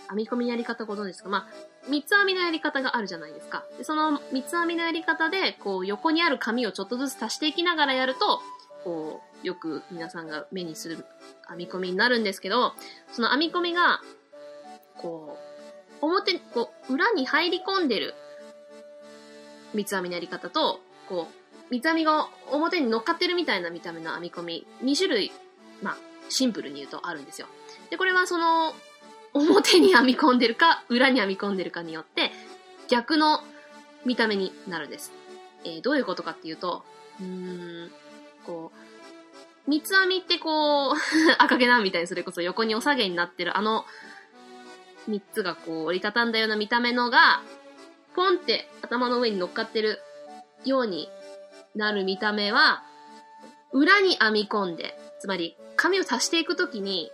[0.08, 1.28] 編み込みのやり方ご存知ですか？
[1.28, 3.64] まあ、三つ編みのやり方があるじゃないですか。
[3.78, 8.40] でその三つ編みのやり方で、こう横にある紙をちょっとずつ足していきながらやると、
[8.84, 11.04] こう、よく皆さんが目にする
[11.48, 12.74] 編み込みになるんですけど、
[13.12, 14.00] その編み込みが、
[14.98, 15.38] こ
[16.02, 18.14] う、表、こう、裏に入り込んでる
[19.72, 21.34] 三つ編みのやり方と、こう、
[21.70, 25.32] 三つ編みが表に乗っかってるみたいな見た目の編み込み、2種類、
[25.80, 25.96] まあ、
[26.28, 27.46] シンプルに言うとあるんですよ。
[27.88, 28.74] で、これはその、
[29.34, 32.30] 表に編み込んでるか、裏に編み込んでるかによって、
[32.88, 33.40] 逆の
[34.04, 35.12] 見た目になるんです。
[35.64, 36.84] えー、どういうことかっていうと、
[37.20, 37.90] うーん、
[38.46, 38.72] こ
[39.66, 40.94] う、三つ編みってこう、
[41.38, 43.86] 赤毛なみたいにそれこそ横にお下げになってるあの
[45.08, 47.42] 三つがこう折りたたんだような見た目のが、
[48.14, 50.00] ポンって頭の上に乗っかってる
[50.64, 51.08] ように
[51.74, 52.82] なる見た目は、
[53.72, 57.10] 裏に編み込んで、つまり紙を足していくときに、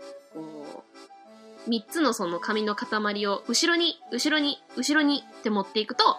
[1.68, 6.16] 3つのその紙の塊を後ろに、後ろに、後ろにって持っていくと、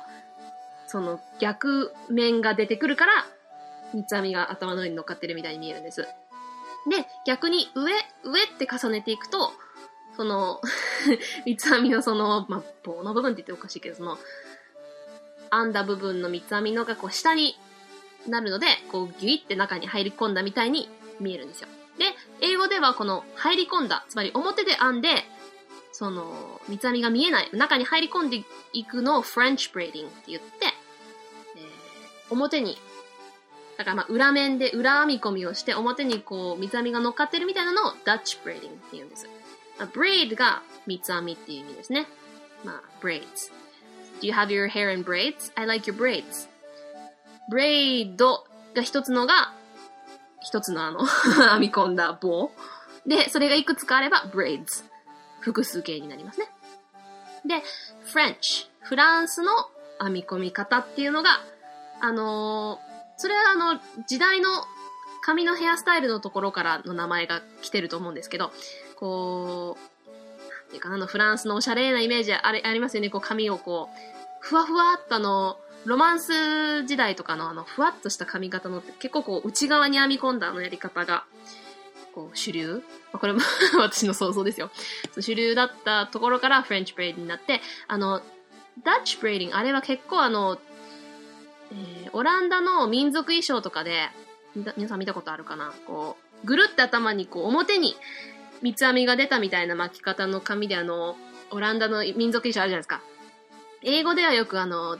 [0.87, 3.25] その逆面が出てくるから、
[3.93, 6.01] 三つ編みが頭の上に乗っかってるみたいに見えるんです。
[6.01, 9.51] で、逆に上、上って重ねていくと、
[10.15, 10.61] その
[11.45, 14.17] 三つ編みのその、ま、棒の部分って言っておかしいけど、その、
[15.51, 17.57] 編んだ部分の三つ編みのがこう下に
[18.27, 21.67] なるので、こうギュイって中に入り込んだみたいに見えるんですよ。
[21.97, 22.05] で、
[22.41, 25.09] 英語ではこの入り込んだ、つまり表で編んで、
[25.91, 32.77] その、三つ編みが見えない、中に入り込んでいくのを French braiding って言って、えー、表に、
[33.77, 39.27] だからまあ裏面で裏編み込みをして表にこう三つ編みが乗っかってるみたいなのを Dutch braiding って言うんです。
[39.79, 42.05] まあ、braid が三つ編みっていう意味ですね。
[42.63, 43.51] まあ、braids。
[44.21, 45.51] Do you have your hair in braids?
[45.55, 46.47] I like your braids.
[47.49, 49.53] ブレイドが一つのが、
[50.41, 51.05] 一つのあの
[51.51, 52.51] 編み込んだ棒。
[53.05, 54.85] で、それがいくつかあれば braids。
[55.39, 56.51] 複数形になりますね。
[57.45, 57.63] で、
[58.05, 58.69] French。
[58.81, 59.51] フランスの
[59.99, 61.41] 編み込み方っていうのが、
[61.99, 64.49] あのー、それはあの、時代の
[65.21, 68.51] 髪のヘアスタイルのところからの名前が来てると思うんですけど、
[68.95, 69.91] こう、
[70.67, 73.09] っていうかなあの、フランスのおしゃれなイメージありありますよね。
[73.09, 73.97] こう、髪をこう、
[74.39, 81.25] ふわふわっとあの、ロマンス時代とかのあの、ふわっとした髪型のって結構こう、内側に編み込んだあのやり方が、
[82.13, 83.39] こう、主流、これも
[83.79, 84.69] 私の想像ですよ。
[85.19, 88.21] 主流だったところからフレンチブレイドになって、あの、
[88.83, 90.59] ダッチブレイディング、あれは結構あの、
[91.71, 94.09] えー、オランダの民族衣装とかで、
[94.75, 95.73] 皆さん見たことあるかな？
[95.87, 97.95] こう、ぐるって頭にこう、表に
[98.61, 101.17] 三つ編みが出たみたいな巻き方の髪であの、
[101.51, 103.01] オランダの民族衣装あるじゃないですか。
[103.81, 104.99] 英語ではよくあの、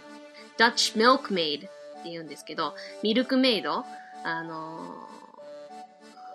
[0.62, 3.84] Dutch Milkmaid って言うんですけど、ミルクメイド
[4.24, 4.96] あの、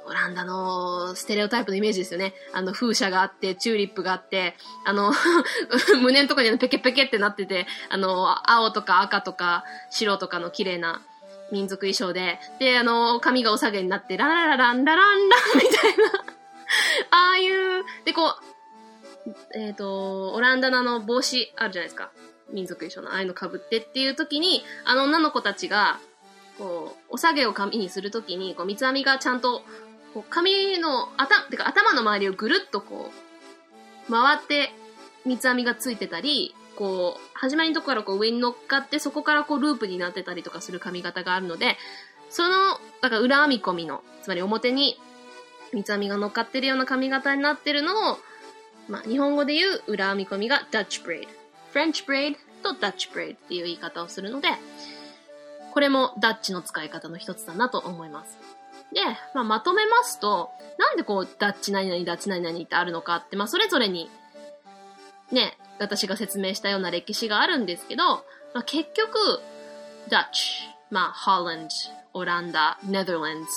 [0.06, 2.32] オランダのステレオタイプのイメージですよね。
[2.52, 5.12] あの、風車があって、チューリップがあって、あの、
[6.00, 11.02] 胸のとこにペケペケってなってて、あの、青とか赤とか白とかの綺麗な
[11.50, 16.36] 民族衣装で、で、あの、髪がお下げになって、ラララランラランランみたいな
[17.10, 18.34] ああいう、で、こ
[19.26, 22.10] う、えっ、ー、と、オランダのあの帽子あるじゃないですか。
[22.52, 25.98] 民族衣装のああいうの被ってっていう時に、あの女の子たちが、
[26.58, 29.62] こう、お下げを髪にするときに、こう、三つ編みがちゃんと
[30.16, 33.10] こう髪の頭、てか頭の周りをぐるっとこ
[34.08, 34.72] う、回って
[35.26, 41.76] 三つ編みがついてたり、こう、始まりのところからこう上に乗っかって、そこからこうループになってたりとかする髪型があるので、
[42.30, 44.98] その、だから裏編み込みの、つまり表に
[45.74, 48.18] 三つ編みが乗っかってるような髪型になってるのを、
[48.88, 51.28] まあ、日本語で言う裏編み込みが Dutch braid。
[51.76, 54.48] French braid と Dutch braid っていう言い方をするので、
[55.74, 58.38] これもダッチの使い方の一つだなと思います。
[58.94, 59.02] で、
[59.34, 64.08] まあ、まとめますと、なんでこう、ダッチ何々、ダッチ何々ってあるのかって、まあ、それぞれに、
[65.30, 68.04] ね、私が説明したような歴史があるんですけど、
[68.54, 69.18] まあ、結局、
[70.08, 71.68] ダッチ、まあ、ホーランド、
[72.14, 73.48] オランダ、ネダーランズ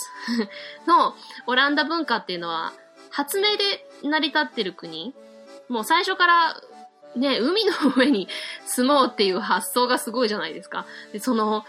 [0.88, 1.16] の
[1.48, 2.74] オランダ文化っていうのは、
[3.12, 5.14] 発明で成り立ってる国。
[5.70, 6.62] もう最初から、
[7.16, 8.28] ね、海の上に
[8.66, 10.86] 住もうっていう発想がすごいじゃないですか。
[11.12, 11.66] で、その、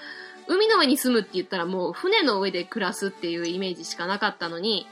[0.46, 4.86] 海の上に住むって言ったらもう船の上で暮らすっていうイメージしかなかったのに、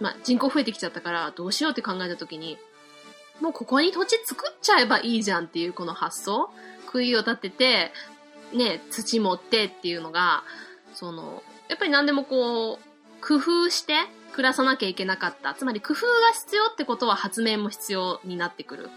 [0.00, 2.58] まあ人口増えてきちゃったからどうしようって考えた時に、
[3.40, 6.50] もうここに土地作っちゃえばいいじゃんっていうこの発想
[6.86, 7.92] 杭を立てて、
[8.52, 10.44] ね、土持ってっていうのが、
[10.94, 12.78] その、やっぱり何でもこう、
[13.26, 13.94] 工夫して
[14.32, 15.54] 暮らさなきゃいけなかった。
[15.54, 18.90] つまり工夫が必要ってことは発明も必要になってくる。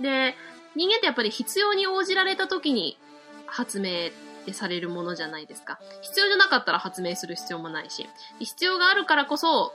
[0.00, 0.34] で、
[0.74, 2.98] 人間ってやっぱり必要に応じられた時に
[3.46, 4.10] 発明っ
[4.44, 5.78] てされるものじゃないですか。
[6.02, 9.72] 必要じゃなかったら発明する必要もないし、必要があるからこそ、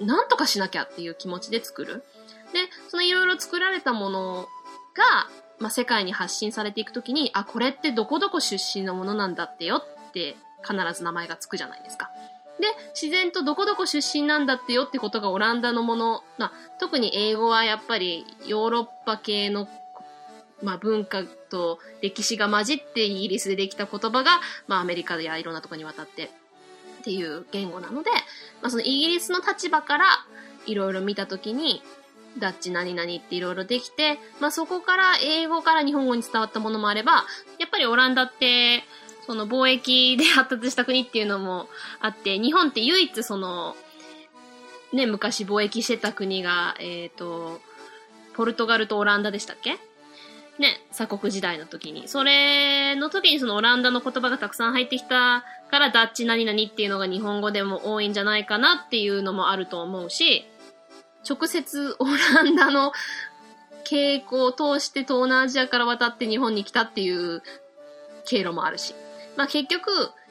[0.00, 2.04] なんとかしなきゃっていう気持ちで作る。
[2.52, 4.48] で、そのいろいろ作られたもの
[4.94, 12.10] が、まあ、世界に発信されていくときに、あ、これってどこどこ出身のものなんだってよって必ず名前がつくじゃないですか。
[12.60, 19.68] で、自然とどこどこ出身なんだってよってことがオランダのもの、まあ、特に英語はやっぱりヨーロッパ系の
[20.62, 26.30] まあ、文化と歴史が混じってイギリスでできた言葉が、まあ、アメリカやいろんなところに渡って
[27.02, 28.10] っていう言語なので、
[28.62, 30.06] まあ、そのイギリスの立場から
[30.66, 31.82] いろいろ見たときに、
[32.38, 37.24] ダッチ何々っていろいろできて、まあ、そこから英語から日本語に伝わったものもあれば、
[37.58, 38.84] やっぱりオランダって、
[39.26, 41.68] その貿易で発達した国っていうのも
[42.00, 43.76] あって、日本って唯一その、
[44.92, 47.60] ね、昔貿易してた国が、えっ、ー、と、
[48.34, 49.78] ポルトガルとオランダでしたっけ？
[50.58, 52.08] ね、鎖国時代の時に。
[52.08, 60.44] それの時にそのオランダの言葉がたくさん入ってきたからダッチ何々っていうのが日本語でも多いんじゃないかなっていうのもあると思うし、
[61.28, 62.92] 直接オランダの
[63.84, 67.42] 傾向を通して東南アジアから渡って日本に来たっていう
[68.26, 68.94] 経路もあるし。
[69.36, 69.90] まあ結局、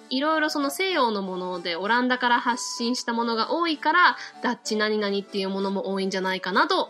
[0.09, 6.89] いろいろその西洋のものでオランダから発信したものが多いから、ダッチ何々っていうものも多いんじゃないかなと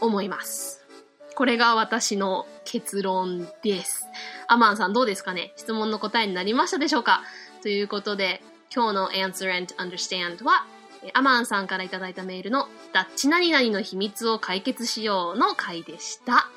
[0.00, 0.86] 思います。
[1.34, 4.06] これが私の結論です。
[4.46, 5.54] アマンさんどうですかね？
[5.56, 7.22] 質問の答えになりましたでしょうか？
[7.62, 8.42] ということで、
[8.74, 10.66] 今日の Answer and Understand は、
[11.14, 16.50] アマンさんからいただいたメールのダッチ何々の秘密を解決しようの回でした。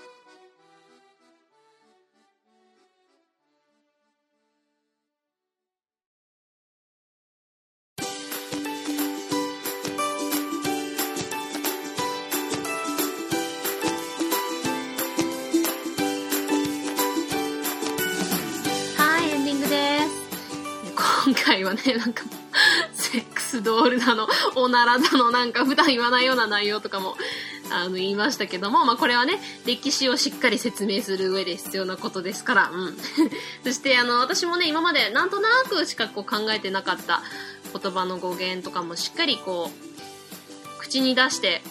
[23.73, 27.15] ックスドールだの、おならだの、なんか普段言わないような内容とかも、
[27.71, 32.97] あの、言いましたけども、まあ、これはね、歴史をしっかり説明する上で必要なことですから、うん。
[33.63, 37.21] そして、あの、私もね、今までなんとなくしかこう考えてなかった
[37.77, 41.61] 言葉の語源とかもしっかりこう、口に出して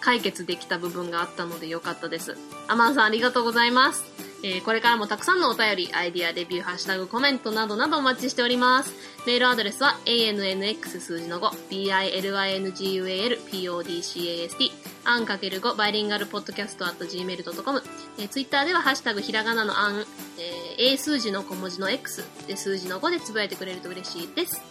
[0.00, 2.36] 解決できた部分があったのでよかったです。
[2.68, 4.29] アマンさんありがとうございます。
[4.42, 8.94] えー、これからもたくさんのお便り、アイディア、レビュー、ハッシュタグ、コメントなどなどお待ちしております。
[9.26, 14.70] メールアドレスは ANNX 数字の5、BILINGUAL、PODCAST、
[15.04, 17.82] アン ×5、バイリンガルポッドキャスト at gmail.com、
[18.18, 20.06] えー、ツイッターではハッシュタグ、ひらがなのアン、
[20.38, 24.62] えー、A 数字の小文字の X で数字の5でつぶやいてくれると嬉しいです。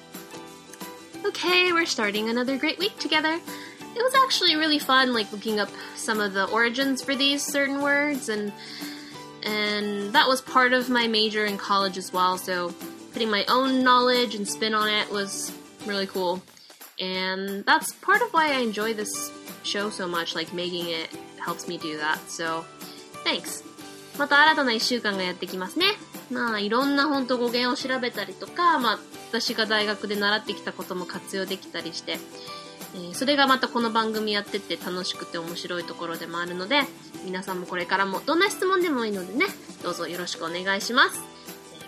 [1.23, 3.39] Okay, we're starting another great week together.
[3.95, 7.81] It was actually really fun, like looking up some of the origins for these certain
[7.81, 8.51] words and
[9.44, 12.38] and that was part of my major in college as well.
[12.38, 12.74] So
[13.12, 15.52] putting my own knowledge and spin on it was
[15.86, 16.42] really cool.
[17.00, 19.30] And that's part of why I enjoy this
[19.62, 20.34] show so much.
[20.34, 22.18] Like making it helps me do that.
[22.28, 22.64] So
[23.24, 23.62] thanks.
[24.18, 25.86] また新たな1週間がやってきますね。
[26.30, 28.98] まあ、いろんな本当語源を調べたりとか、まあ、
[29.30, 32.18] 私が大学で習ってきたことも活用できたりして、
[32.95, 36.81] えー、それがまたこの番組やってて楽しくて面白いところでもあるので、
[37.25, 39.45] 皆さんもこれからもどんな質問でもいいのでね、
[39.83, 41.19] どうぞよろしくお願いします。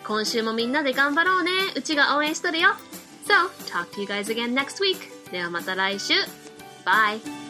[0.05, 1.51] 今週もみんなで頑張ろうね。
[1.75, 2.69] うちが応援しとるよ。
[3.27, 4.97] So, talk to you guys again next week.
[5.31, 6.13] ではまた来週。
[6.85, 7.40] Bye!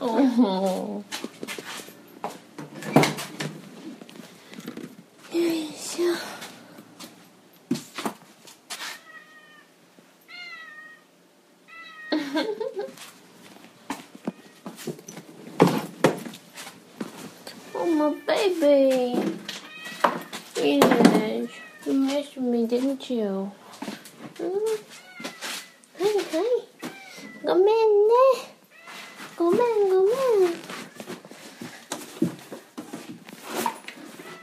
[0.00, 1.04] よ
[5.32, 6.14] いしょ。
[17.74, 19.18] oh, my baby.
[20.56, 21.50] Yes,
[21.86, 23.50] you missed me, didn't you?
[24.38, 24.78] Mm.
[25.98, 26.44] Hey, hey.
[27.44, 28.58] Come in there.
[29.38, 30.14] ごめんごめん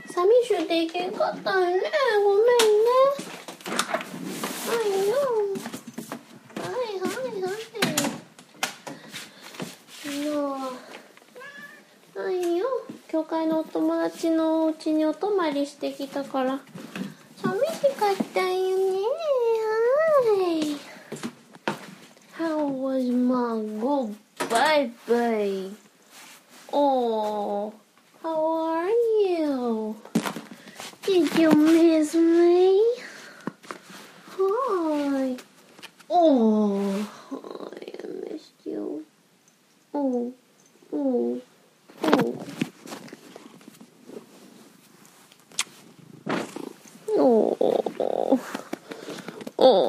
[0.07, 1.81] 寂しくていけんかったよね
[2.23, 2.95] ごめんね
[4.69, 5.15] はいよ
[6.61, 7.49] はいはいは
[10.13, 10.31] いの
[12.23, 12.65] はいよ
[13.09, 14.93] 教会のお友達のお家
[15.51, 16.59] にお泊まりしてきたから。
[17.37, 18.74] 寂しかったよ。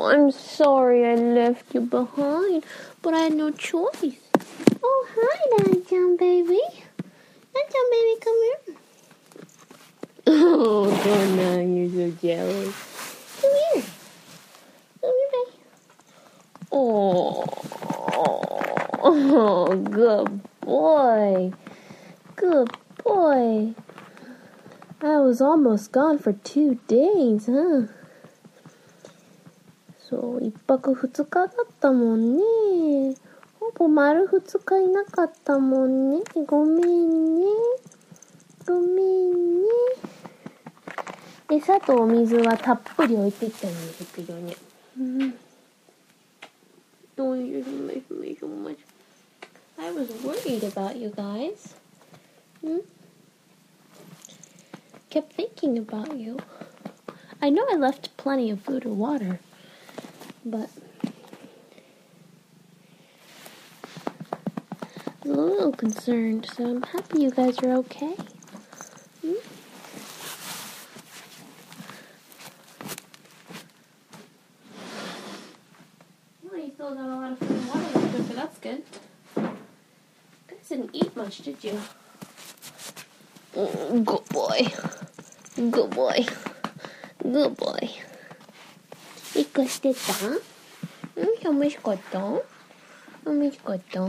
[0.07, 2.64] I'm sorry I left you behind,
[3.02, 4.16] but I had no choice.
[4.82, 6.61] Oh, hi, Danchan baby.
[7.52, 8.76] Danchan baby, come here.
[10.28, 12.74] Oh, Donna, you're so jealous.
[13.40, 13.84] Come here.
[15.00, 15.59] Come here, baby.
[16.72, 17.44] Oh,
[19.02, 21.52] oh, good boy.
[22.34, 22.70] Good
[23.04, 23.74] boy.
[25.00, 27.86] I was almost gone for two days, huh?
[30.66, 31.48] 泊二日だっ
[31.80, 33.16] たもんね。
[33.61, 36.22] ほぼ丸二日いなかったもんね。
[36.46, 37.44] ごめんね。
[38.66, 39.68] ごめんね。
[41.50, 44.57] 餌とお水はたっぷり置いてったんですけどね。
[44.98, 45.34] うん。
[47.16, 48.76] Miss me so much.
[49.78, 51.74] I was worried about you guys.
[52.61, 52.78] Hmm?
[55.09, 56.36] Kept thinking about you.
[57.40, 59.40] I know I left plenty of food and water,
[60.47, 60.70] but
[65.24, 68.14] a little concerned, so I'm happy you guys are okay.
[69.22, 69.32] Hmm?
[76.44, 78.82] Well, you still got a lot of food water left over, that's good.
[79.36, 79.49] You
[80.47, 81.80] guys didn't eat much, did you?
[83.57, 84.68] Oh, good boy.
[85.57, 86.24] Good boy.
[87.20, 87.90] Good boy.
[89.37, 90.01] 一個してた？
[90.30, 90.39] ん？
[91.43, 92.20] 寂しかった？
[93.24, 94.03] 寂しかった？
[94.05, 94.09] お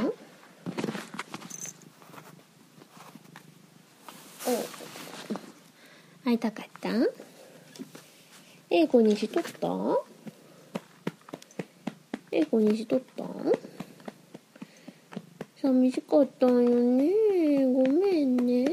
[6.23, 6.89] 会いたかった？
[8.69, 9.67] 英語にしとった？
[12.31, 13.25] 英語にしとった？
[15.61, 17.11] 寂しかったんよね。
[17.65, 18.65] ごめんね。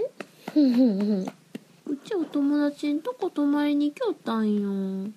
[1.86, 5.10] うちお友達んとこ泊まりに来よったんよ。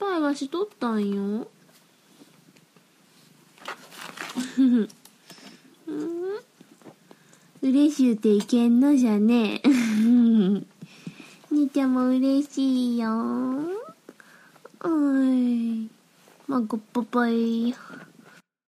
[0.00, 1.46] 配はしとったんよ
[7.62, 9.62] 嬉しゅうていけんのじゃねえ。
[11.52, 13.10] 兄ちゃんも嬉しいよ。
[14.82, 15.90] おい。
[16.48, 17.74] まあ、ごっぱぱい。